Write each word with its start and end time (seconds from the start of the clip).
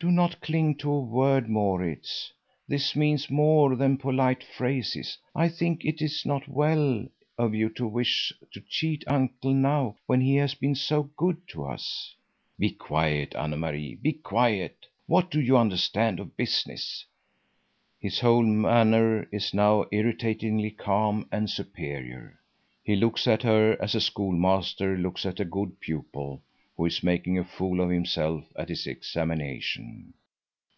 "Do 0.00 0.12
not 0.12 0.40
cling 0.40 0.76
to 0.76 0.92
a 0.92 1.00
word, 1.00 1.48
Maurits. 1.50 2.32
This 2.68 2.94
means 2.94 3.28
more 3.28 3.74
than 3.74 3.98
polite 3.98 4.44
phrases. 4.44 5.18
I 5.34 5.48
think 5.48 5.84
it 5.84 6.00
is 6.00 6.24
not 6.24 6.46
well 6.46 7.08
of 7.36 7.52
you 7.52 7.68
to 7.70 7.84
wish 7.84 8.32
to 8.52 8.60
cheat 8.60 9.02
Uncle 9.08 9.52
now 9.52 9.96
when 10.06 10.20
he 10.20 10.36
has 10.36 10.54
been 10.54 10.76
so 10.76 11.10
good 11.16 11.38
to 11.48 11.64
us." 11.64 12.14
"Be 12.60 12.70
quiet, 12.70 13.34
Anne 13.34 13.58
Marie, 13.58 13.96
be 13.96 14.12
quiet! 14.12 14.86
What 15.08 15.32
do 15.32 15.40
you 15.40 15.56
understand 15.58 16.20
of 16.20 16.36
business?" 16.36 17.04
His 17.98 18.20
whole 18.20 18.44
manner 18.46 19.24
is 19.32 19.52
now 19.52 19.86
irritatingly 19.90 20.70
calm 20.70 21.26
and 21.32 21.50
superior. 21.50 22.38
He 22.84 22.94
looks 22.94 23.26
at 23.26 23.42
her 23.42 23.76
as 23.82 23.96
a 23.96 24.00
schoolmaster 24.00 24.96
looks 24.96 25.26
at 25.26 25.40
a 25.40 25.44
good 25.44 25.80
pupil 25.80 26.42
who 26.78 26.84
is 26.86 27.02
making 27.02 27.36
a 27.36 27.42
fool 27.44 27.80
of 27.80 27.90
himself 27.90 28.44
at 28.54 28.68
his 28.68 28.86
examination. 28.86 30.14